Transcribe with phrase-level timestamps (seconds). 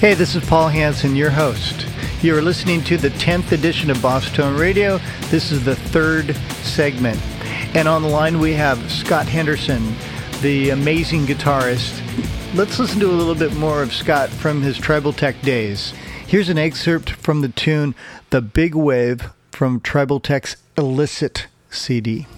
[0.00, 1.84] Hey, this is Paul Hanson, your host.
[2.22, 5.00] You are listening to the 10th edition of Boss Tone Radio.
[5.22, 7.20] This is the third segment.
[7.74, 9.96] And on the line we have Scott Henderson,
[10.40, 12.00] the amazing guitarist.
[12.54, 15.92] Let's listen to a little bit more of Scott from his Tribal Tech days.
[16.28, 17.96] Here's an excerpt from the tune
[18.30, 22.28] The Big Wave from Tribal Tech's Illicit CD.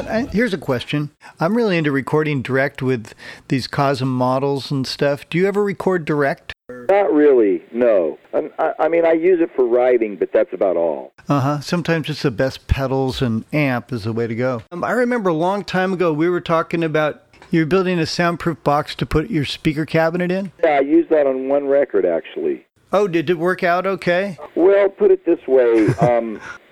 [0.00, 1.10] Scott, I, here's a question.
[1.38, 3.12] I'm really into recording direct with
[3.48, 5.28] these COSM models and stuff.
[5.28, 6.54] Do you ever record direct?
[6.70, 8.18] Not really, no.
[8.32, 11.12] I, I mean, I use it for writing, but that's about all.
[11.28, 11.60] Uh huh.
[11.60, 14.62] Sometimes it's the best pedals and amp is the way to go.
[14.70, 18.62] Um, I remember a long time ago we were talking about you're building a soundproof
[18.64, 20.52] box to put your speaker cabinet in.
[20.64, 22.64] Yeah, I used that on one record actually.
[22.92, 24.38] Oh, did it work out okay?
[24.54, 25.88] Well, put it this way.
[26.00, 26.40] Um,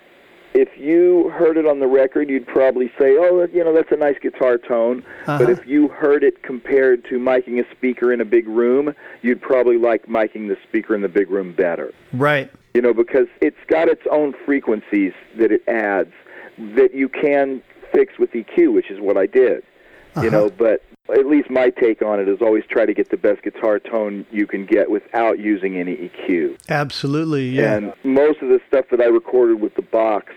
[0.54, 3.96] if you heard it on the record, you'd probably say, "Oh, you know, that's a
[3.96, 5.38] nice guitar tone." Uh-huh.
[5.38, 9.40] But if you heard it compared to miking a speaker in a big room, you'd
[9.40, 11.92] probably like miking the speaker in the big room better.
[12.12, 12.50] Right.
[12.74, 16.12] You know, because it's got its own frequencies that it adds
[16.76, 17.62] that you can
[17.92, 19.62] fix with EQ, which is what I did.
[20.18, 20.24] Uh-huh.
[20.24, 23.16] You know, but at least my take on it is always try to get the
[23.16, 26.58] best guitar tone you can get without using any EQ.
[26.68, 27.48] Absolutely.
[27.48, 27.76] Yeah.
[27.76, 30.32] And most of the stuff that I recorded with the box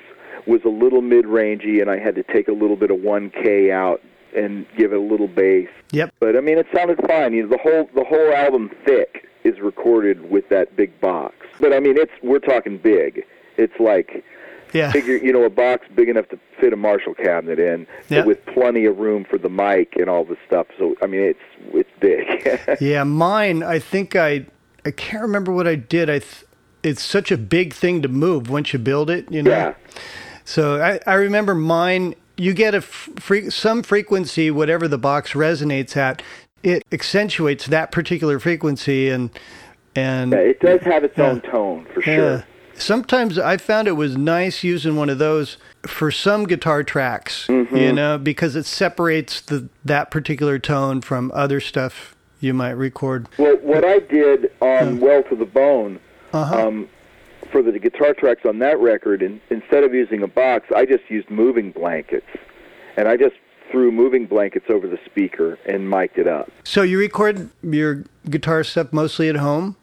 [0.47, 4.01] was a little mid-rangey, and I had to take a little bit of 1K out
[4.35, 5.67] and give it a little bass.
[5.91, 6.13] Yep.
[6.19, 7.33] But I mean, it sounded fine.
[7.33, 11.35] You know, the whole the whole album, thick, is recorded with that big box.
[11.59, 13.25] But I mean, it's we're talking big.
[13.57, 14.23] It's like
[14.73, 14.91] Yeah.
[14.91, 18.45] figure you know a box big enough to fit a Marshall cabinet in, but with
[18.45, 20.67] plenty of room for the mic and all the stuff.
[20.77, 21.39] So I mean, it's
[21.73, 22.77] it's big.
[22.81, 23.63] Yeah, mine.
[23.63, 24.45] I think I.
[24.85, 26.09] I can't remember what I did.
[26.09, 26.19] I.
[26.19, 26.45] Th-
[26.83, 29.31] it's such a big thing to move once you build it.
[29.31, 29.51] You know.
[29.51, 29.73] yeah.
[30.45, 32.15] So I, I remember mine.
[32.37, 36.23] You get a fre- some frequency, whatever the box resonates at,
[36.63, 39.29] it accentuates that particular frequency, and
[39.95, 41.29] and Yeah, it does have its Yeah.
[41.29, 42.15] own tone for yeah.
[42.15, 42.45] sure.
[42.75, 47.75] Sometimes I found it was nice using one of those for some guitar tracks, Mm-hmm.
[47.75, 53.27] you know, because it separates the that particular tone from other stuff you might record.
[53.37, 55.99] Well, what I did on Well to the Bone,
[56.33, 56.67] Uh-huh.
[56.67, 56.89] um,
[57.51, 61.03] for the guitar tracks on that record, in, instead of using a box, I just
[61.09, 62.27] used moving blankets,
[62.97, 63.35] and I just
[63.71, 66.51] threw moving blankets over the speaker and mic'd it up.
[66.63, 69.75] So you record your guitar stuff mostly at home?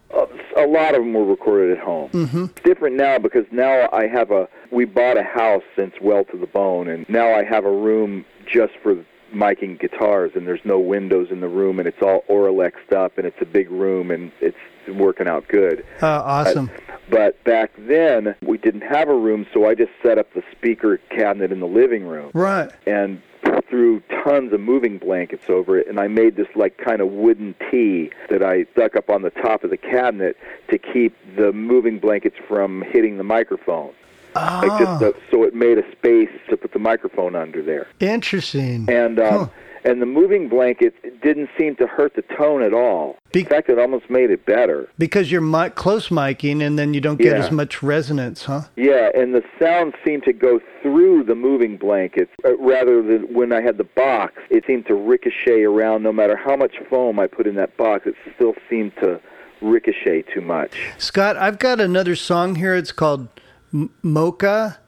[0.59, 2.11] A lot of them were recorded at home.
[2.11, 2.45] Mm-hmm.
[2.45, 4.49] It's different now because now I have a.
[4.71, 8.25] We bought a house since Well to the Bone, and now I have a room
[8.47, 8.97] just for
[9.33, 13.27] miking guitars, and there's no windows in the room, and it's all Auralexed up, and
[13.27, 14.57] it's a big room, and it's
[14.89, 15.85] working out good.
[16.03, 16.71] Uh, awesome.
[17.11, 20.99] But back then, we didn't have a room, so I just set up the speaker
[21.11, 22.71] cabinet in the living room right.
[22.87, 23.23] and
[23.69, 25.87] threw tons of moving blankets over it.
[25.89, 29.31] And I made this like kind of wooden tee that I stuck up on the
[29.31, 30.37] top of the cabinet
[30.71, 33.93] to keep the moving blankets from hitting the microphone.
[34.35, 37.89] Like Ah, just the, so it made a space to put the microphone under there.
[38.01, 38.87] interesting.
[38.89, 39.49] And um, Huh.
[39.85, 43.17] And the moving blanket didn't seem to hurt the tone at all.
[43.33, 44.89] Be- In fact, it almost made it better.
[44.99, 47.45] Because you're mi- close miking and then you don't get Yeah.
[47.45, 48.63] as much resonance, huh?
[48.77, 53.53] Yeah, and the sound seemed to go through the moving blankets uh, rather than when
[53.53, 54.35] I had the box.
[54.51, 58.07] It seemed to ricochet around no matter how much foam I put in that box.
[58.07, 59.21] It still seemed to
[59.61, 60.79] ricochet too much.
[60.99, 62.75] Scott, I've got another song here.
[62.75, 63.29] It's called
[63.75, 64.79] M- Mocha.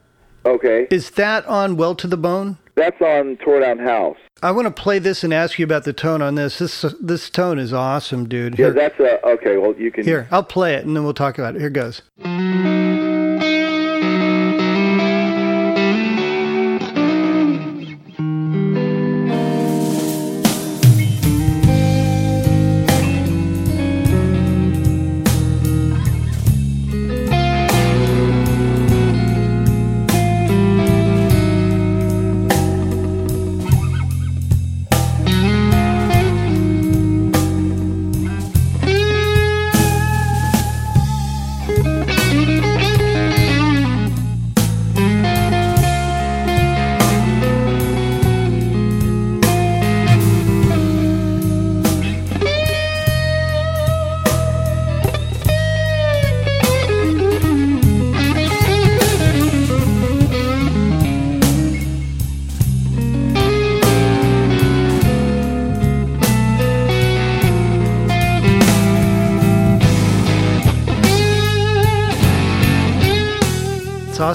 [0.43, 2.57] Okay, Is that on Well to the Bone?
[2.75, 4.17] That's on Tore Down House.
[4.43, 6.59] I want to play this and ask you about the tone on this.
[6.59, 8.57] This this tone is awesome, dude.
[8.57, 9.57] Yeah, that's a okay.
[9.57, 11.61] Well, you can here, I'll play it and then we'll talk about it.
[11.61, 12.01] Here goes.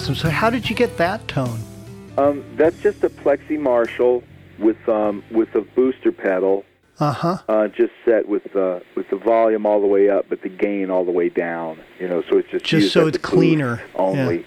[0.07, 0.15] Awesome.
[0.15, 1.59] So how did you get that tone?
[2.17, 4.23] Um, that's just a Plexi Marshall
[4.59, 6.65] with um, with a booster pedal,
[7.01, 7.39] Uh-huh.
[7.49, 10.91] uh, just set with the with the volume all the way up, but the gain
[10.91, 11.79] all the way down.
[11.99, 13.83] You know, so it's just Just so it's cleaner.
[13.97, 14.47] only.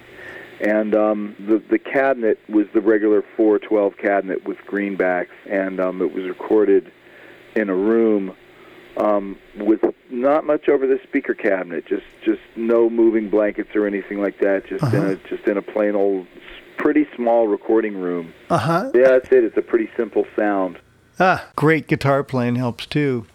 [0.62, 6.14] And um, the the cabinet was the regular 412 cabinet with greenbacks, and um, it
[6.14, 6.90] was recorded
[7.56, 8.34] in a room
[8.98, 14.22] um, with not much over the speaker cabinet, just just no moving blankets or anything
[14.22, 14.66] like that.
[14.68, 15.16] Just in Uh-huh.
[15.26, 16.28] a just in a plain old,
[16.78, 18.34] pretty small recording room.
[18.50, 18.92] Uh-huh.
[18.94, 19.44] Yeah, that's it.
[19.44, 20.80] It's a pretty simple sound.
[21.20, 23.26] Ah, great guitar playing helps too.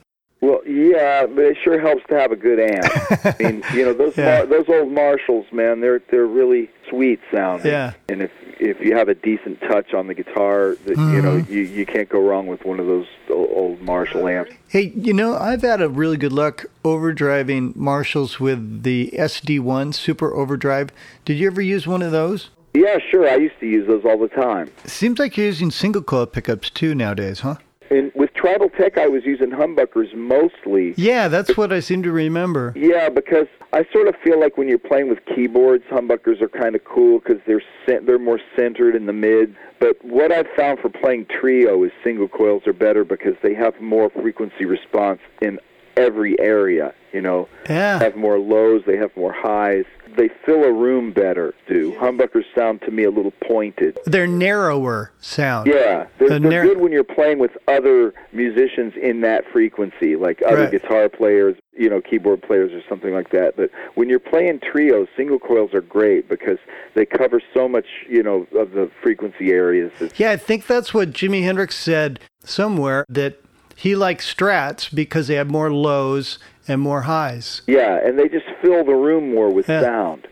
[0.74, 2.84] Yeah, but it sure helps to have a good amp.
[3.24, 4.38] I mean, you know, those Yeah.
[4.38, 7.70] Mar- those old Marshalls, man, they're they're really sweet sounding.
[7.70, 7.92] Yeah.
[8.08, 11.52] And if if you have a decent touch on the guitar, that you know, Mm-hmm.
[11.52, 14.52] you you can't go wrong with one of those old Marshall amps.
[14.68, 20.34] Hey, you know, I've had a really good luck overdriving Marshalls with the SD1 Super
[20.34, 20.90] Overdrive.
[21.24, 22.50] Did you ever use one of those?
[22.74, 23.28] Yeah, sure.
[23.28, 24.70] I used to use those all the time.
[24.84, 27.56] Seems like you're using single coil pickups too nowadays, huh?
[27.94, 30.94] And with Tribal Tech, I was using humbuckers mostly.
[30.96, 32.72] Yeah, that's what I seem to remember.
[32.74, 36.74] Yeah, because I sort of feel like when you're playing with keyboards, humbuckers are kind
[36.74, 39.54] of cool because they're cent- they're more centered in the mid.
[39.78, 43.80] But what I've found for playing trio is single coils are better because they have
[43.80, 45.60] more frequency response in
[45.96, 46.92] every area.
[47.12, 48.00] You know, Yeah.
[48.00, 49.84] have more lows, they have more highs.
[50.16, 51.54] They fill a room better.
[51.68, 53.98] Do humbuckers sound to me a little pointed?
[54.04, 55.68] They're narrower sound.
[55.68, 60.42] Yeah, they're, The they're good when you're playing with other musicians in that frequency, like
[60.46, 60.70] other Right.
[60.72, 63.56] guitar players, you know, keyboard players or something like that.
[63.56, 66.58] But when you're playing trios, single coils are great because
[66.94, 69.90] they cover so much, you know, of the frequency areas.
[70.00, 73.40] It's, Yeah, I think that's what Jimi Hendrix said somewhere that
[73.76, 76.38] he likes strats because they have more lows
[76.68, 77.62] and more highs.
[77.66, 79.80] yeah, and they just fill the room more with Yeah.
[79.82, 80.26] sound.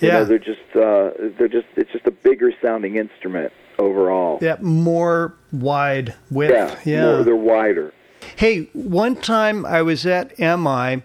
[0.00, 0.14] You Yeah.
[0.18, 4.38] know, they're just uh, they're just it's just a bigger sounding instrument overall.
[4.40, 6.52] Yeah, more wide width.
[6.52, 7.12] Yeah, Yeah.
[7.14, 7.92] More, they're wider.
[8.36, 11.02] Hey, one time I was at MI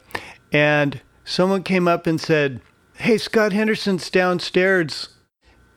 [0.52, 2.62] and someone came up and said,
[2.98, 5.10] Hey, Scott Henderson's downstairs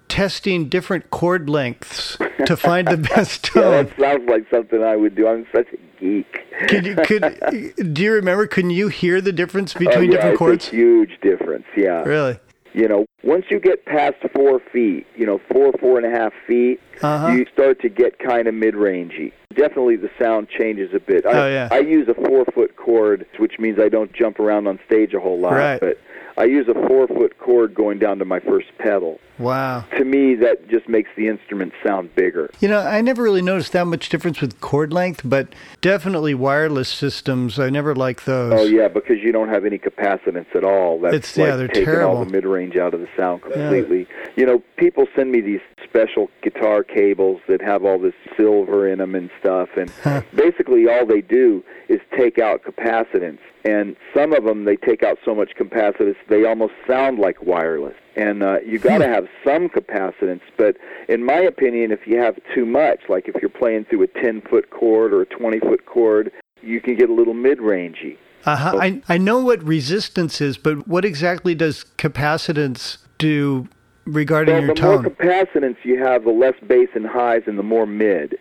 [0.08, 2.16] testing different cord lengths
[2.46, 3.86] to find the best Yeah, tone.
[3.86, 5.26] that sounds like something I would do.
[5.28, 6.38] I'm such a geek.
[6.68, 8.46] Could you, could, do you remember?
[8.46, 10.68] Can you hear the difference Oh, between yeah, different cords?
[10.68, 11.64] a huge difference.
[11.76, 12.02] Yeah.
[12.02, 12.38] Really?
[12.72, 16.34] You know, once you get past four feet, you know, four, four and a half
[16.46, 17.28] feet, Uh-huh.
[17.32, 19.32] you start to get kind of mid-rangey.
[19.54, 21.24] Definitely the sound changes a bit.
[21.24, 21.68] I, Oh, yeah.
[21.70, 25.38] I use a four-foot cord, which means I don't jump around on stage a whole
[25.40, 25.52] lot.
[25.54, 25.80] Right.
[25.80, 25.98] But
[26.38, 29.18] I use a four-foot cord going down to my first pedal.
[29.38, 29.84] Wow.
[29.96, 32.50] To me, that just makes the instrument sound bigger.
[32.60, 35.48] You know, I never really noticed that much difference with cord length, but
[35.80, 37.58] definitely wireless systems.
[37.58, 38.52] I never like those.
[38.54, 40.98] Oh yeah, because you don't have any capacitance at all.
[41.00, 42.16] That's It's- like yeah, they're taking terrible.
[42.18, 44.06] all the mid-range out of the sound completely.
[44.36, 48.98] You know, people send me these special guitar cables that have all this silver in
[48.98, 49.90] them and stuff, and
[50.34, 53.38] basically all they do is take out capacitance.
[53.68, 57.94] And some of them they take out so much capacitance they almost sound like wireless.
[58.16, 60.76] And uh, you got to have some capacitance, but
[61.08, 64.70] in my opinion, if you have too much, like if you're playing through a 10-foot
[64.70, 66.32] cord or a 20-foot cord
[66.62, 68.16] you can get a little mid-rangey.
[68.44, 68.78] Uh-huh.
[68.80, 73.68] I, I know what resistance is, but what exactly does capacitance do
[74.04, 77.62] regarding Well, your the more capacitance you have, the less bass and highs, and the
[77.64, 78.36] more mid.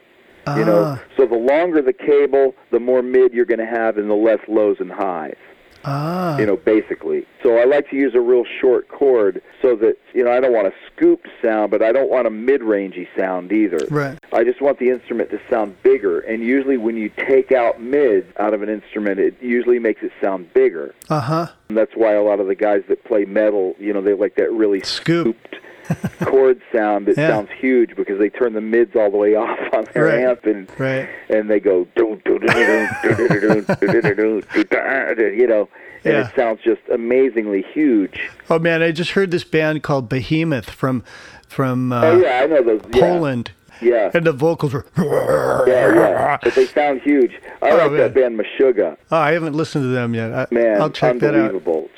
[0.47, 3.97] Ah, You know, so the longer the cable, the more mid you're going to have,
[3.97, 5.35] and the less lows and highs.
[5.85, 7.25] ah, You know, basically.
[7.43, 10.53] So I like to use a real short cord so that you know I don't
[10.53, 13.79] want a scooped sound, but I don't want a mid-rangey sound either.
[13.91, 14.17] right.
[14.33, 16.19] I just want the instrument to sound bigger.
[16.21, 20.11] And usually, when you take out mids out of an instrument, it usually makes it
[20.21, 20.93] sound bigger.
[21.09, 21.47] Uh-huh.
[21.69, 24.35] And that's why a lot of the guys that play metal, you know, they like
[24.35, 25.37] that really Scoop.
[25.47, 25.55] scooped
[26.23, 27.29] chord sound that Yeah.
[27.29, 30.19] sounds huge because they turn the mids all the way off on their Right.
[30.19, 31.07] amp and Right.
[31.29, 31.87] and they go
[35.33, 35.69] you know,
[36.03, 36.27] and Yeah.
[36.27, 38.29] it sounds just amazingly huge.
[38.49, 41.03] Oh man, I just heard this band called Behemoth from
[41.47, 42.81] from uh, Oh yeah, I know those.
[42.93, 42.99] Yeah.
[43.01, 43.51] Poland,
[43.81, 44.09] Yeah.
[44.13, 44.85] and the vocals were.
[44.97, 47.39] Yeah, yeah, but they sound huge.
[47.61, 47.97] I Oh, like man.
[47.99, 48.97] that band Meshuggah.
[49.11, 50.33] Oh, I haven't listened to them yet.
[50.33, 51.35] I, Man, I'll check that out.
[51.35, 51.89] unbelievable.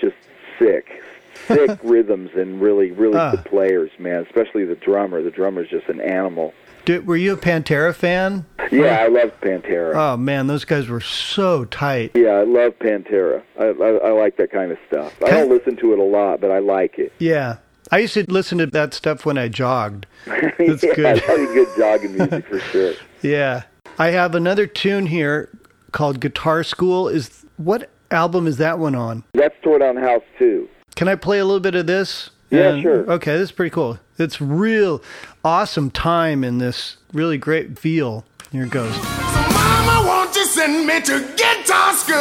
[1.48, 3.50] Sick rhythms and really, really good ah.
[3.50, 4.26] players, man.
[4.26, 5.22] Especially the drummer.
[5.22, 6.54] The drummer's just an animal.
[6.88, 8.46] Did, were you a Pantera fan?
[8.72, 9.94] Yeah, I love Pantera.
[9.94, 12.12] Oh man, those guys were so tight.
[12.16, 13.44] yeah, I love Pantera.
[13.60, 15.14] I, I I like that kind of stuff.
[15.22, 17.12] I don't listen to it a lot, but I like it.
[17.20, 17.58] Yeah,
[17.92, 20.06] I used to listen to that stuff when I jogged.
[20.26, 21.04] That's yeah, good.
[21.04, 22.94] Like good jogging music for sure.
[23.22, 23.64] Yeah,
[23.98, 25.50] I have another tune here
[25.92, 27.10] called Guitar School.
[27.10, 29.24] Is what album is that one on?
[29.34, 30.70] That's Tore Down House too.
[30.98, 32.32] Can I play a little bit of this?
[32.50, 33.12] Yeah, And- sure.
[33.12, 34.00] Okay, this is pretty cool.
[34.18, 35.00] It's real
[35.46, 38.26] awesome time in this really great feel.
[38.52, 38.96] Here it goes.
[38.98, 42.16] Mama, won't you send me to guitar school?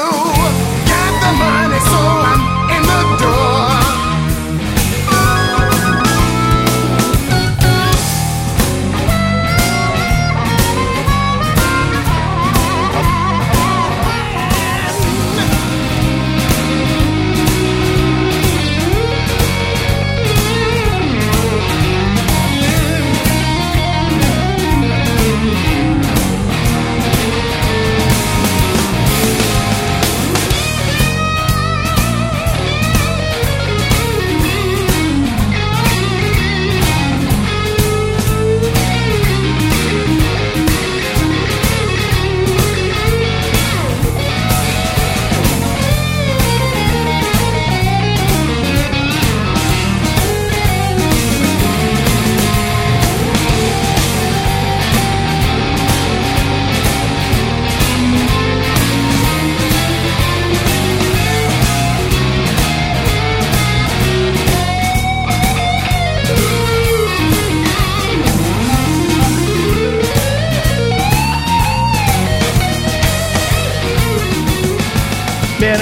[0.93, 3.56] Got the money, so I'm in the door.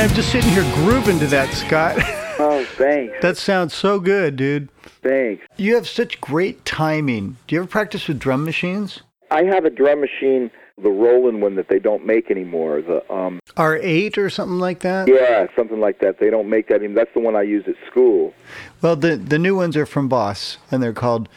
[0.05, 1.97] I'm just sitting here grooving to that, Scott.
[2.37, 3.15] Oh, thanks.
[3.23, 4.69] that sounds so good, dude.
[5.03, 5.47] Thanks.
[5.57, 7.37] You have such great timing.
[7.47, 9.03] Do you ever practice with drum machines?
[9.31, 12.83] I have a drum machine, the Roland one that they don't make anymore.
[12.83, 15.07] The um, R8 or something like that?
[15.07, 16.19] yeah, something like that.
[16.19, 17.05] They don't make that anymore.
[17.05, 18.35] That's the one I use at school.
[18.83, 21.29] Well, the the new ones are from Boss, and they're called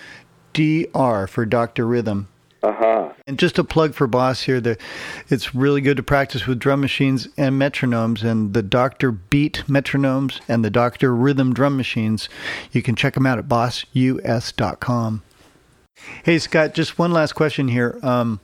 [0.54, 1.86] DR for Dr.
[1.86, 2.28] Rhythm.
[2.64, 3.14] Uh huh.
[3.28, 4.78] And just a plug for Boss here, the,
[5.28, 9.12] it's really good to practice with drum machines and metronomes, and the Dr.
[9.12, 11.14] Beat metronomes and the Dr.
[11.14, 12.30] Rhythm drum machines.
[12.72, 15.24] You can check them out at bossus.com.
[16.24, 18.00] Hey, Scott, just one last question here.
[18.02, 18.40] Um,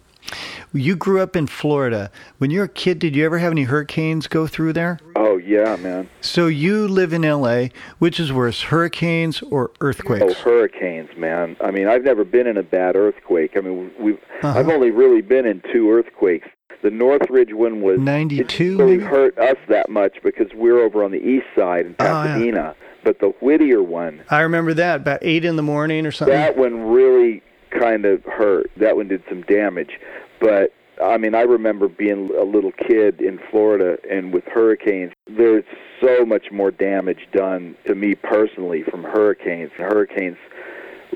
[0.74, 2.12] you grew up in Florida.
[2.40, 5.00] When you were a kid, did you ever have any hurricanes go through there?
[5.46, 6.10] Yeah, man.
[6.22, 7.68] So you live in LA.
[8.00, 10.24] Which is worse, hurricanes or earthquakes?
[10.26, 11.56] Oh, hurricanes, man.
[11.62, 13.52] I mean, I've never been in a bad earthquake.
[13.58, 14.60] I mean, we've Uh-huh.
[14.60, 16.48] I've only really been in two earthquakes.
[16.82, 18.42] The Northridge one was 92
[18.74, 19.04] It really maybe?
[19.04, 22.24] hurt us that much because we're over on the east side in Oh, yeah.
[22.34, 22.76] Pasadena.
[23.06, 26.36] But the Whittier one, I remember that about eight in the morning or something.
[26.36, 28.70] that one really kind of hurt.
[28.78, 30.00] That one did some damage.
[30.40, 30.74] But
[31.04, 35.66] I mean, I remember being a little kid in Florida, and with hurricanes, there's
[36.02, 39.72] so much more damage done to me personally from hurricanes.
[39.78, 40.38] Hurricanes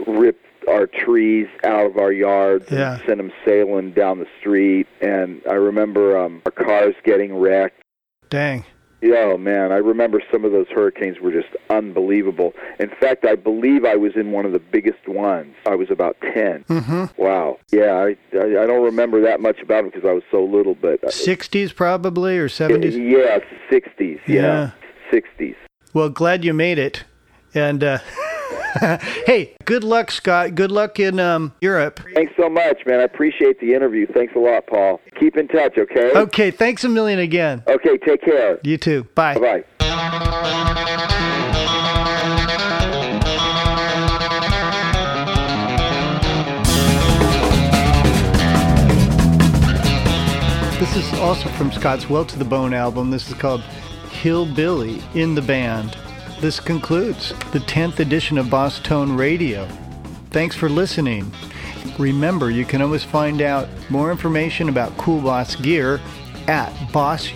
[0.06, 2.96] rip our trees out of our yards Yeah.
[2.96, 4.88] and send them sailing down the street.
[5.01, 7.82] And I remember um, our cars getting wrecked.
[8.29, 8.65] Dang.
[9.01, 12.54] Yeah, oh man, I remember some of those hurricanes were just unbelievable.
[12.80, 15.54] In fact, I believe I was in one of the biggest ones.
[15.68, 16.63] I was about 10.
[16.63, 17.22] Mm-hmm.
[17.22, 17.60] Wow.
[17.72, 20.74] Yeah, I I, I don't remember that much about them because I was so little,
[20.75, 22.94] but uh, 60s probably or 70s.
[22.94, 23.39] yeah,
[23.72, 24.20] 60s.
[24.27, 24.72] Yeah.
[25.12, 25.56] Yeah, 60s.
[25.94, 27.04] Well, glad you made it.
[27.54, 28.00] And uh,
[29.25, 30.56] hey, good luck, Scott.
[30.56, 32.00] Good luck in um, Europe.
[32.13, 33.00] Thanks so much, man.
[33.00, 34.08] I appreciate the interview.
[34.08, 35.01] Thanks a lot, Paul.
[35.20, 36.12] Keep in touch, okay?
[36.16, 37.63] Okay, thanks a million again.
[37.68, 38.60] Okay, take care.
[38.63, 39.04] You too.
[39.16, 39.34] Bye.
[39.36, 41.08] Bye bye.
[50.80, 53.10] This is also from Scott's Well to the Bone album.
[53.10, 53.62] This is called
[54.12, 55.98] Hillbilly in the Band.
[56.39, 59.67] This concludes the 10th edition of Boss Tone Radio.
[60.29, 61.32] Thanks for listening.
[61.98, 66.00] Remember, you can always find out more information about Cool Boss gear
[66.48, 67.32] at bossus.com.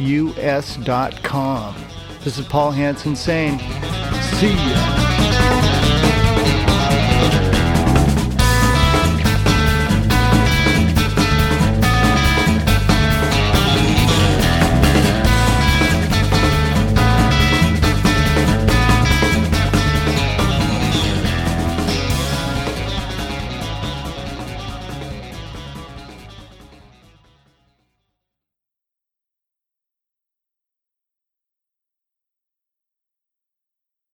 [2.23, 3.57] This is Paul Hanson saying,
[4.39, 5.00] see ya.